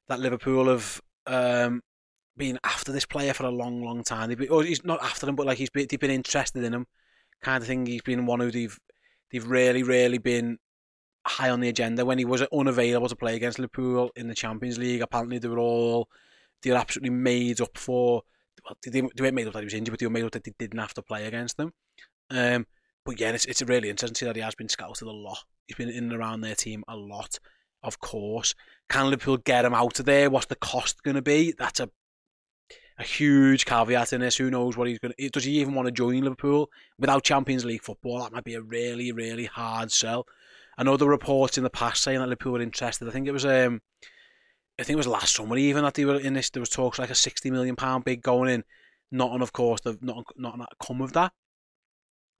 that 0.09 0.21
Liverpool 0.21 0.69
have 0.69 1.01
um 1.27 1.81
been 2.37 2.59
after 2.65 2.93
this 2.93 3.05
player 3.05 3.35
for 3.35 3.45
a 3.45 3.51
long, 3.51 3.85
long 3.85 4.03
time. 4.03 4.29
They've 4.29 4.39
been, 4.39 4.49
or 4.49 4.63
he's 4.63 4.85
not 4.85 5.03
after 5.03 5.29
him, 5.29 5.37
but 5.37 5.47
like 5.47 5.59
he's 5.59 5.71
been, 5.71 5.87
they've 5.91 6.01
been 6.01 6.11
interested 6.11 6.65
in 6.65 6.73
him, 6.73 6.87
kind 7.43 7.61
of 7.63 7.67
thing. 7.67 7.85
He's 7.85 8.03
been 8.03 8.27
one 8.27 8.41
who 8.41 8.51
they've 8.51 8.79
they've 9.31 9.47
really, 9.47 9.83
really 9.83 10.19
been 10.19 10.59
high 11.27 11.51
on 11.51 11.61
the 11.61 11.69
agenda 11.69 12.05
when 12.05 12.19
he 12.19 12.25
was 12.25 12.43
unavailable 12.53 13.09
to 13.09 13.17
play 13.17 13.37
against 13.37 13.59
Liverpool 13.59 14.11
in 14.17 14.29
the 14.29 14.35
Champions 14.35 14.79
League. 14.79 15.03
Apparently, 15.03 15.39
they 15.39 15.49
were 15.49 15.59
all 15.59 16.09
they 16.63 16.71
were 16.71 16.77
absolutely 16.77 17.11
made 17.11 17.61
up 17.61 17.77
for. 17.77 18.23
Well, 18.65 18.77
they, 18.85 19.01
they 19.01 19.23
weren't 19.23 19.35
made 19.35 19.47
up 19.47 19.55
that 19.55 19.61
he 19.61 19.67
was 19.67 19.75
injured, 19.75 19.93
but 19.93 20.01
they 20.01 20.07
were 20.07 20.11
made 20.11 20.25
up 20.25 20.33
that 20.33 20.45
they 20.45 20.53
didn't 20.59 20.79
have 20.79 20.95
to 20.95 21.03
play 21.03 21.27
against 21.27 21.57
them. 21.57 21.73
Um, 22.31 22.67
but 23.05 23.19
yeah, 23.19 23.31
it's 23.31 23.45
it's 23.45 23.63
really 23.63 23.91
interesting 23.91 24.27
that 24.27 24.37
he 24.37 24.43
has 24.43 24.55
been 24.55 24.69
scouted 24.69 25.09
a 25.09 25.13
lot. 25.13 25.45
He's 25.67 25.77
been 25.77 25.89
in 25.89 26.05
and 26.05 26.13
around 26.13 26.41
their 26.41 26.55
team 26.55 26.85
a 26.89 26.97
lot, 26.97 27.39
of 27.83 27.99
course. 28.01 28.55
Can 28.89 29.11
Liverpool 29.11 29.39
get 29.39 29.65
him 29.65 29.75
out 29.75 29.99
of 29.99 30.07
there? 30.07 30.31
What's 30.31 30.47
the 30.47 30.57
cost 30.57 31.03
going 31.03 31.17
to 31.17 31.23
be? 31.23 31.55
That's 31.59 31.81
a 31.81 31.91
a 32.99 33.05
huge 33.05 33.65
caveat 33.65 34.13
in 34.13 34.21
this. 34.21 34.37
Who 34.37 34.51
knows 34.51 34.77
what 34.77 34.87
he's 34.87 34.99
going 34.99 35.15
to... 35.19 35.29
Does 35.31 35.45
he 35.45 35.61
even 35.61 35.75
want 35.75 35.87
to 35.87 35.93
join 35.93 36.21
Liverpool? 36.21 36.71
Without 36.99 37.25
Champions 37.25 37.65
League 37.65 37.83
football, 37.83 38.21
that 38.21 38.33
might 38.33 38.45
be 38.45 38.55
a 38.55 38.61
really, 38.61 39.13
really 39.13 39.47
hard 39.47 39.91
sell. 39.91 40.27
I 40.79 40.85
know 40.85 40.97
the 40.97 41.09
reports 41.09 41.59
in 41.59 41.65
the 41.65 41.71
past 41.71 42.03
saying 42.03 42.19
that 42.19 42.29
Liverpool 42.29 42.53
were 42.53 42.63
interested. 42.63 43.09
I 43.09 43.11
think 43.11 43.29
it 43.29 43.33
was... 43.33 43.45
um 43.45 43.81
I 44.81 44.85
think 44.85 44.95
it 44.95 44.97
was 44.97 45.07
last 45.07 45.35
summer 45.35 45.57
even 45.57 45.85
that 45.85 45.95
they 45.95 46.05
were 46.05 46.19
in 46.19 46.33
this. 46.33 46.51
There 46.51 46.61
was 46.61 46.71
talks 46.71 46.99
like 46.99 47.11
a 47.11 47.15
sixty 47.15 47.51
million 47.51 47.77
pound 47.77 48.05
bid 48.05 48.23
going 48.23 48.51
in. 48.51 48.65
Not 49.11 49.31
on, 49.31 49.43
of 49.43 49.53
course, 49.53 49.83
the 49.83 49.99
not 50.01 50.25
not 50.37 50.59
not 50.59 50.73
come 50.85 51.03
of 51.03 51.13
that. 51.13 51.33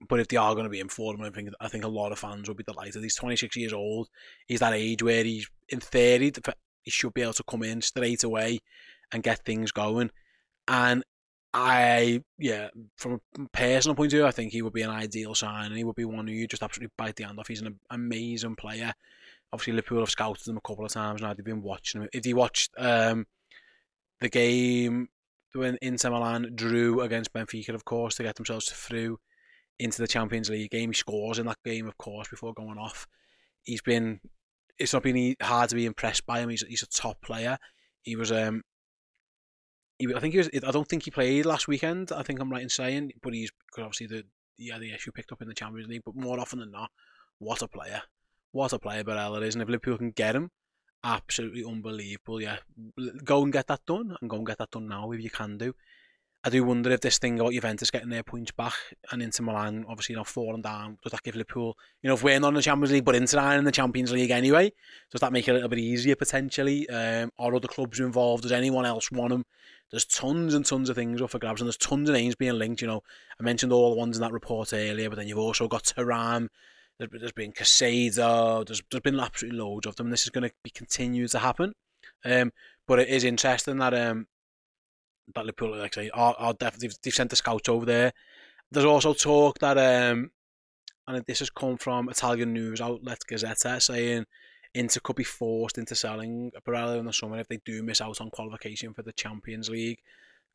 But 0.09 0.19
if 0.19 0.27
they 0.27 0.37
are 0.37 0.53
going 0.53 0.65
to 0.65 0.69
be 0.69 0.79
in 0.79 0.85
informed, 0.87 1.23
I 1.23 1.29
think 1.29 1.49
I 1.61 1.67
think 1.67 1.83
a 1.83 1.87
lot 1.89 2.11
of 2.11 2.19
fans 2.19 2.47
will 2.47 2.55
be 2.55 2.63
delighted. 2.63 3.03
He's 3.03 3.15
26 3.15 3.55
years 3.55 3.71
old. 3.71 4.09
He's 4.47 4.59
that 4.59 4.73
age 4.73 5.03
where 5.03 5.23
he's 5.23 5.47
in 5.69 5.79
theory 5.79 6.31
he 6.81 6.91
should 6.91 7.13
be 7.13 7.21
able 7.21 7.33
to 7.33 7.43
come 7.43 7.63
in 7.63 7.81
straight 7.81 8.23
away 8.23 8.59
and 9.11 9.23
get 9.23 9.45
things 9.45 9.71
going. 9.71 10.11
And 10.67 11.03
I, 11.53 12.23
yeah, 12.39 12.69
from 12.97 13.19
a 13.37 13.47
personal 13.51 13.95
point 13.95 14.07
of 14.07 14.17
view, 14.17 14.25
I 14.25 14.31
think 14.31 14.51
he 14.51 14.63
would 14.63 14.73
be 14.73 14.81
an 14.81 14.89
ideal 14.89 15.35
sign, 15.35 15.67
and 15.67 15.77
he 15.77 15.83
would 15.83 15.95
be 15.95 16.05
one 16.05 16.27
who 16.27 16.33
you 16.33 16.47
just 16.47 16.63
absolutely 16.63 16.93
bite 16.97 17.15
the 17.15 17.25
hand 17.25 17.39
off. 17.39 17.47
He's 17.47 17.61
an 17.61 17.79
amazing 17.91 18.55
player. 18.55 18.93
Obviously, 19.51 19.73
Liverpool 19.73 19.99
have 19.99 20.09
scouted 20.09 20.47
him 20.47 20.57
a 20.57 20.67
couple 20.67 20.85
of 20.85 20.91
times 20.91 21.21
now. 21.21 21.33
They've 21.33 21.45
been 21.45 21.61
watching 21.61 22.01
him. 22.01 22.09
If 22.11 22.25
you 22.25 22.35
watched 22.35 22.71
um, 22.77 23.27
the 24.19 24.29
game 24.29 25.09
when 25.53 25.77
Inter 25.83 26.09
Milan 26.09 26.53
drew 26.55 27.01
against 27.01 27.33
Benfica, 27.33 27.69
of 27.69 27.85
course, 27.85 28.15
to 28.15 28.23
get 28.23 28.35
themselves 28.35 28.71
through 28.71 29.19
into 29.77 30.01
the 30.01 30.07
Champions 30.07 30.49
League 30.49 30.71
game, 30.71 30.89
he 30.89 30.95
scores 30.95 31.37
in 31.37 31.45
that 31.45 31.61
game, 31.63 31.87
of 31.87 31.97
course, 31.99 32.29
before 32.29 32.53
going 32.53 32.79
off. 32.79 33.07
He's 33.61 33.81
been. 33.81 34.19
It's 34.79 34.93
not 34.93 35.03
been 35.03 35.35
hard 35.39 35.69
to 35.69 35.75
be 35.75 35.85
impressed 35.85 36.25
by 36.25 36.39
him. 36.39 36.49
He's 36.49 36.65
he's 36.67 36.81
a 36.81 36.87
top 36.87 37.21
player. 37.21 37.59
He 38.01 38.15
was 38.15 38.31
um 38.31 38.63
he, 40.07 40.15
I 40.15 40.19
think 40.19 40.33
he 40.33 40.37
was. 40.37 40.49
I 40.53 40.71
don't 40.71 40.87
think 40.87 41.03
he 41.03 41.11
played 41.11 41.45
last 41.45 41.67
weekend. 41.67 42.11
I 42.11 42.23
think 42.23 42.39
I'm 42.39 42.51
right 42.51 42.61
in 42.61 42.69
saying, 42.69 43.13
but 43.21 43.33
he's 43.33 43.51
because 43.51 43.83
obviously 43.83 44.07
the 44.07 44.23
yeah 44.57 44.77
the 44.77 44.93
issue 44.93 45.11
picked 45.11 45.31
up 45.31 45.41
in 45.41 45.47
the 45.47 45.53
Champions 45.53 45.89
League. 45.89 46.03
But 46.05 46.15
more 46.15 46.39
often 46.39 46.59
than 46.59 46.71
not, 46.71 46.91
what 47.39 47.61
a 47.61 47.67
player! 47.67 48.01
What 48.51 48.73
a 48.73 48.79
player 48.79 49.03
Barella 49.03 49.41
is, 49.43 49.55
and 49.55 49.61
if 49.61 49.69
Liverpool 49.69 49.97
can 49.97 50.11
get 50.11 50.35
him, 50.35 50.51
absolutely 51.03 51.63
unbelievable. 51.63 52.41
Yeah, 52.41 52.57
go 53.23 53.43
and 53.43 53.51
get 53.53 53.67
that 53.67 53.85
done, 53.85 54.15
and 54.21 54.29
go 54.29 54.37
and 54.37 54.45
get 54.45 54.59
that 54.59 54.71
done 54.71 54.87
now 54.87 55.11
if 55.11 55.21
you 55.21 55.29
can 55.29 55.57
do. 55.57 55.73
I 56.45 56.49
do 56.49 56.61
wonder 56.65 56.91
if 56.91 56.99
this 56.99 57.19
thing 57.19 57.39
about 57.39 57.53
Juventus 57.53 57.89
getting 57.89 58.09
their 58.09 58.21
points 58.21 58.51
back 58.51 58.73
and 59.09 59.23
Inter 59.23 59.45
Milan, 59.45 59.85
obviously, 59.87 60.13
you 60.13 60.17
know, 60.17 60.25
falling 60.25 60.61
down, 60.61 60.97
does 61.01 61.13
that 61.13 61.23
give 61.23 61.35
Liverpool, 61.35 61.77
you 62.01 62.09
know, 62.09 62.15
if 62.15 62.23
we're 62.23 62.37
not 62.37 62.49
in 62.49 62.55
the 62.55 62.61
Champions 62.61 62.91
League, 62.91 63.05
but 63.05 63.15
Inter 63.15 63.39
are 63.39 63.57
in 63.57 63.63
the 63.63 63.71
Champions 63.71 64.11
League 64.11 64.29
anyway, 64.29 64.73
does 65.09 65.21
that 65.21 65.31
make 65.31 65.47
it 65.47 65.51
a 65.51 65.53
little 65.53 65.69
bit 65.69 65.79
easier 65.79 66.17
potentially? 66.17 66.89
Um, 66.89 67.31
are 67.39 67.55
other 67.55 67.69
clubs 67.69 68.01
involved? 68.01 68.43
Does 68.43 68.51
anyone 68.51 68.85
else 68.85 69.09
want 69.09 69.29
them? 69.29 69.45
There's 69.93 70.05
tons 70.05 70.55
and 70.55 70.65
tons 70.65 70.89
of 70.89 70.95
things 70.95 71.21
up 71.21 71.29
for 71.29 71.37
grabs, 71.37 71.61
and 71.61 71.67
there's 71.67 71.77
tons 71.77 72.09
of 72.09 72.15
names 72.15 72.33
being 72.33 72.57
linked. 72.57 72.81
You 72.81 72.87
know, 72.87 73.03
I 73.39 73.43
mentioned 73.43 73.71
all 73.71 73.91
the 73.91 73.99
ones 73.99 74.17
in 74.17 74.23
that 74.23 74.31
report 74.31 74.73
earlier, 74.73 75.07
but 75.07 75.17
then 75.17 75.27
you've 75.27 75.37
also 75.37 75.67
got 75.67 75.83
Thuram, 75.83 76.47
there's, 76.97 77.11
there's 77.11 77.31
been 77.31 77.51
Caicedo, 77.51 78.65
there's, 78.65 78.81
there's 78.89 79.01
been 79.01 79.19
absolutely 79.19 79.59
loads 79.59 79.85
of 79.85 79.95
them. 79.95 80.09
This 80.09 80.23
is 80.23 80.31
going 80.31 80.49
to 80.49 80.55
be 80.63 80.71
continue 80.71 81.27
to 81.27 81.37
happen. 81.37 81.73
Um, 82.25 82.51
but 82.87 82.97
it 82.97 83.07
is 83.07 83.23
interesting 83.23 83.77
that 83.77 83.93
um, 83.93 84.25
that 85.35 85.45
Liverpool, 85.45 85.77
like 85.77 85.95
I 85.95 86.05
say, 86.05 86.09
are, 86.11 86.33
are 86.39 86.53
definitely 86.53 86.89
they've 87.03 87.13
sent 87.13 87.29
the 87.29 87.35
scouts 87.35 87.69
over 87.69 87.85
there. 87.85 88.13
There's 88.71 88.85
also 88.85 89.13
talk 89.13 89.59
that, 89.59 89.77
um, 89.77 90.31
and 91.07 91.23
this 91.27 91.37
has 91.37 91.51
come 91.51 91.77
from 91.77 92.09
Italian 92.09 92.51
news 92.51 92.81
outlet 92.81 93.19
Gazzetta, 93.29 93.79
saying 93.79 94.25
Inter 94.73 94.99
could 95.03 95.15
be 95.15 95.23
forced 95.23 95.77
into 95.77 95.95
selling 95.95 96.51
Barella 96.65 96.97
in 96.99 97.05
the 97.05 97.13
summer 97.13 97.39
if 97.39 97.47
they 97.47 97.59
do 97.63 97.83
miss 97.83 98.01
out 98.01 98.19
on 98.21 98.29
qualification 98.29 98.93
for 98.93 99.03
the 99.03 99.13
Champions 99.13 99.69
League. 99.69 99.99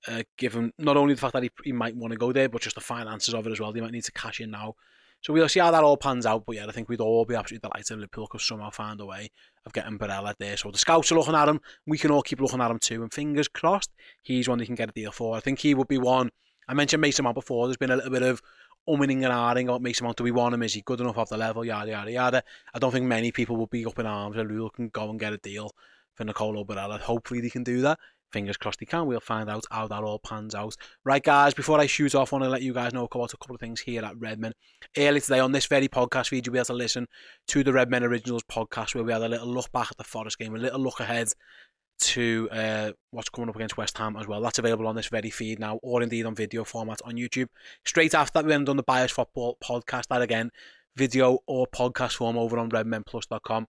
Uh, 0.07 0.23
given 0.37 0.73
not 0.79 0.97
only 0.97 1.15
the 1.15 1.21
fact 1.21 1.33
that 1.33 1.43
he, 1.43 1.51
he 1.65 1.73
might 1.73 1.97
want 1.97 2.13
to 2.13 2.19
go 2.19 2.33
there, 2.33 2.49
but 2.49 2.63
just 2.63 2.77
the 2.77 2.81
finances 2.81 3.35
of 3.35 3.47
it 3.47 3.51
as 3.51 3.59
well. 3.59 3.73
They 3.73 3.81
might 3.81 3.91
need 3.91 4.05
to 4.05 4.13
cash 4.13 4.41
in 4.41 4.53
now. 4.53 4.75
So 5.21 5.33
we'll 5.33 5.49
see 5.49 5.61
how 5.61 5.73
that 5.73 5.83
all 5.83 5.97
pans 5.97 6.27
out. 6.27 6.47
But 6.47 6.57
yeah, 6.57 6.67
I 6.67 6.73
think 6.73 6.89
we'd 6.89 7.01
all 7.01 7.25
be 7.25 7.35
absolutely 7.35 7.69
delighted 7.69 7.91
if 7.91 7.97
Liverpool 7.97 8.29
could 8.29 8.41
somehow 8.41 8.71
find 8.71 9.01
a 9.01 9.07
way 9.07 9.31
of 9.67 9.73
getting 9.73 9.99
Barella 9.99 10.35
there. 10.39 10.57
So 10.57 10.71
the 10.71 10.79
scouts 10.79 11.11
are 11.11 11.17
looking 11.17 11.35
at 11.35 11.49
him. 11.49 11.61
We 11.87 11.99
can 11.99 12.11
all 12.11 12.23
keep 12.23 12.41
looking 12.41 12.61
at 12.61 12.71
him 12.71 12.79
too. 12.79 13.03
And 13.03 13.13
fingers 13.13 13.49
crossed, 13.49 13.91
he's 14.23 14.49
one 14.49 14.59
they 14.59 14.67
can 14.67 14.77
get 14.77 14.91
a 14.91 14.93
deal 14.93 15.11
for. 15.11 15.37
I 15.37 15.41
think 15.41 15.59
he 15.59 15.75
would 15.75 15.89
be 15.89 15.99
one. 15.99 16.31
I 16.69 16.75
mentioned 16.75 17.01
Mason 17.01 17.25
Mount 17.25 17.35
before. 17.35 17.67
There's 17.67 17.77
been 17.77 17.91
a 17.91 17.97
little 17.97 18.11
bit 18.11 18.23
of 18.23 18.41
umming 18.88 19.25
and 19.25 19.33
ahhing 19.33 19.64
about 19.64 19.83
Mason 19.83 20.04
Mount. 20.04 20.16
Do 20.16 20.25
we 20.25 20.30
want 20.30 20.54
him? 20.54 20.62
Is 20.62 20.75
he 20.75 20.83
good 20.83 21.00
enough 21.00 21.18
off 21.18 21.28
the 21.28 21.37
level? 21.37 21.64
Yada, 21.64 21.90
yada, 21.90 22.11
yada. 22.11 22.42
I 22.75 22.78
don't 22.78 22.92
think 22.92 23.07
many 23.07 23.33
people 23.33 23.57
will 23.57 23.66
be 23.66 23.85
up 23.87 23.99
in 23.99 24.07
arms 24.07 24.37
and 24.37 24.49
Liverpool 24.49 24.71
can 24.71 24.88
go 24.88 25.11
and 25.11 25.21
get 25.21 25.33
a 25.33 25.38
deal 25.38 25.73
for 26.14 26.25
Nicolo 26.25 26.64
Barella. 26.64 26.99
Hopefully 27.00 27.40
they 27.40 27.50
can 27.50 27.62
do 27.62 27.83
that 27.83 27.99
fingers 28.33 28.57
crossed 28.57 28.80
he 28.80 28.87
can. 28.87 29.07
We'll 29.07 29.21
find 29.21 29.49
out 29.49 29.64
how 29.71 29.88
that 29.88 30.02
all 30.02 30.18
pans 30.18 30.54
out. 30.54 30.76
Right, 31.04 31.23
guys, 31.23 31.54
before 31.54 31.80
I 31.80 31.87
shoot 31.87 32.14
off, 32.14 32.33
I 32.33 32.37
want 32.37 32.45
to 32.45 32.50
let 32.50 32.62
you 32.62 32.73
guys 32.73 32.92
know 32.92 33.04
about 33.04 33.35
a 33.35 33.37
couple 33.37 33.54
of 33.54 33.61
things 33.61 33.80
here 33.80 34.04
at 34.04 34.16
Redmen. 34.18 34.52
Early 34.97 35.21
today 35.21 35.40
on 35.40 35.52
this 35.52 35.66
very 35.66 35.88
podcast 35.88 36.28
feed, 36.28 36.47
you'll 36.47 36.52
be 36.52 36.59
able 36.59 36.66
to 36.66 36.75
listen 36.75 37.07
to 37.49 37.64
the 37.64 37.73
Redmen 37.73 38.04
Originals 38.04 38.42
podcast 38.50 38.95
where 38.95 39.04
we 39.04 39.12
had 39.12 39.23
a 39.23 39.28
little 39.28 39.49
look 39.49 39.71
back 39.73 39.88
at 39.90 39.97
the 39.97 40.04
Forest 40.04 40.38
game, 40.38 40.54
a 40.54 40.59
little 40.59 40.80
look 40.80 41.00
ahead 41.00 41.28
to 42.00 42.49
uh, 42.50 42.93
what's 43.11 43.28
coming 43.28 43.49
up 43.49 43.57
against 43.57 43.76
West 43.76 43.99
Ham 43.99 44.17
as 44.17 44.26
well. 44.26 44.40
That's 44.40 44.59
available 44.59 44.87
on 44.87 44.97
this 44.97 45.09
very 45.09 45.31
feed 45.31 45.59
now, 45.59 45.78
or 45.83 46.02
indeed 46.02 46.26
on 46.26 46.35
video 46.35 46.64
format 46.64 47.00
on 47.05 47.14
YouTube. 47.14 47.49
Straight 47.85 48.14
after 48.14 48.35
that, 48.35 48.47
we 48.47 48.52
end 48.52 48.69
on 48.69 48.76
the 48.76 48.83
Bias 48.83 49.12
Football 49.12 49.59
podcast. 49.62 50.09
That 50.09 50.23
again, 50.23 50.50
video 50.97 51.38
or 51.47 51.67
podcast 51.67 52.14
form 52.17 52.37
over 52.37 52.59
on 52.59 52.71
redmenplus.com. 52.71 53.67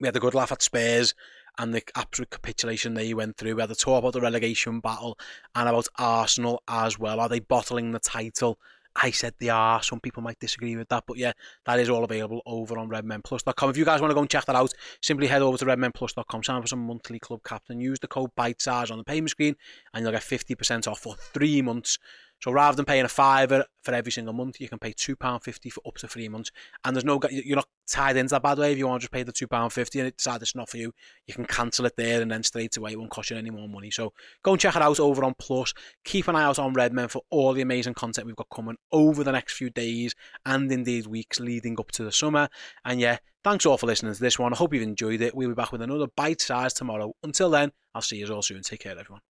We 0.00 0.08
had 0.08 0.16
a 0.16 0.20
good 0.20 0.34
laugh 0.34 0.52
at 0.52 0.62
Spurs 0.62 1.14
and 1.58 1.74
the 1.74 1.82
absolute 1.94 2.30
capitulation 2.30 2.94
they 2.94 3.14
went 3.14 3.36
through. 3.36 3.54
We 3.54 3.62
had 3.62 3.70
a 3.70 3.74
talk 3.74 4.00
about 4.00 4.12
the 4.12 4.20
relegation 4.20 4.80
battle 4.80 5.18
and 5.54 5.68
about 5.68 5.88
Arsenal 5.98 6.62
as 6.68 6.98
well. 6.98 7.18
Are 7.20 7.28
they 7.28 7.40
bottling 7.40 7.92
the 7.92 7.98
title? 7.98 8.58
I 9.02 9.10
said 9.10 9.34
they 9.38 9.48
are. 9.48 9.82
Some 9.82 10.00
people 10.00 10.22
might 10.22 10.38
disagree 10.38 10.76
with 10.76 10.88
that, 10.88 11.04
but 11.06 11.18
yeah, 11.18 11.32
that 11.66 11.78
is 11.78 11.90
all 11.90 12.04
available 12.04 12.42
over 12.46 12.78
on 12.78 12.88
redmenplus.com. 12.88 13.70
If 13.70 13.76
you 13.76 13.84
guys 13.84 14.00
want 14.00 14.10
to 14.10 14.14
go 14.14 14.20
and 14.20 14.30
check 14.30 14.46
that 14.46 14.56
out, 14.56 14.72
simply 15.02 15.26
head 15.26 15.42
over 15.42 15.58
to 15.58 15.64
redmenplus.com, 15.64 16.42
sign 16.42 16.56
up 16.56 16.62
for 16.62 16.68
some 16.68 16.86
monthly 16.86 17.18
club 17.18 17.40
captain, 17.44 17.80
use 17.80 17.98
the 17.98 18.08
code 18.08 18.30
BITESIZE 18.36 18.90
on 18.90 18.98
the 18.98 19.04
payment 19.04 19.30
screen, 19.30 19.56
and 19.92 20.02
you'll 20.02 20.12
get 20.12 20.22
50% 20.22 20.88
off 20.88 21.00
for 21.00 21.14
three 21.14 21.62
months 21.62 21.98
so 22.40 22.52
rather 22.52 22.76
than 22.76 22.84
paying 22.84 23.04
a 23.04 23.08
fiver 23.08 23.64
for 23.82 23.94
every 23.94 24.12
single 24.12 24.34
month, 24.34 24.60
you 24.60 24.68
can 24.68 24.78
pay 24.78 24.92
£2.50 24.92 25.72
for 25.72 25.80
up 25.86 25.96
to 25.96 26.08
three 26.08 26.28
months. 26.28 26.50
And 26.84 26.94
there's 26.94 27.04
no, 27.04 27.20
you're 27.30 27.56
not 27.56 27.68
tied 27.88 28.16
into 28.16 28.32
that 28.32 28.42
bad 28.42 28.58
way. 28.58 28.72
If 28.72 28.78
you 28.78 28.86
want 28.86 29.00
to 29.00 29.04
just 29.04 29.12
pay 29.12 29.22
the 29.22 29.32
£2.50 29.32 30.00
and 30.00 30.16
decide 30.16 30.42
it's 30.42 30.54
not 30.54 30.68
for 30.68 30.76
you, 30.76 30.92
you 31.26 31.34
can 31.34 31.46
cancel 31.46 31.86
it 31.86 31.96
there 31.96 32.20
and 32.20 32.30
then 32.30 32.42
straight 32.42 32.76
away 32.76 32.92
it 32.92 32.98
won't 32.98 33.10
cost 33.10 33.30
you 33.30 33.36
any 33.36 33.50
more 33.50 33.68
money. 33.68 33.90
So 33.90 34.12
go 34.42 34.52
and 34.52 34.60
check 34.60 34.76
it 34.76 34.82
out 34.82 35.00
over 35.00 35.24
on 35.24 35.34
Plus. 35.38 35.72
Keep 36.04 36.28
an 36.28 36.36
eye 36.36 36.44
out 36.44 36.58
on 36.58 36.74
Redmen 36.74 37.08
for 37.08 37.22
all 37.30 37.52
the 37.52 37.62
amazing 37.62 37.94
content 37.94 38.26
we've 38.26 38.36
got 38.36 38.48
coming 38.54 38.76
over 38.92 39.24
the 39.24 39.32
next 39.32 39.54
few 39.54 39.70
days 39.70 40.14
and 40.44 40.70
indeed 40.70 41.06
weeks 41.06 41.40
leading 41.40 41.80
up 41.80 41.90
to 41.92 42.04
the 42.04 42.12
summer. 42.12 42.48
And 42.84 43.00
yeah, 43.00 43.18
thanks 43.44 43.64
all 43.64 43.78
for 43.78 43.86
listening 43.86 44.14
to 44.14 44.20
this 44.20 44.38
one. 44.38 44.52
I 44.52 44.56
hope 44.56 44.74
you've 44.74 44.82
enjoyed 44.82 45.22
it. 45.22 45.34
We'll 45.34 45.48
be 45.48 45.54
back 45.54 45.72
with 45.72 45.82
another 45.82 46.06
bite 46.16 46.42
size 46.42 46.74
tomorrow. 46.74 47.14
Until 47.22 47.50
then, 47.50 47.72
I'll 47.94 48.02
see 48.02 48.18
you 48.18 48.26
all 48.32 48.42
soon. 48.42 48.62
Take 48.62 48.80
care, 48.80 48.98
everyone. 48.98 49.22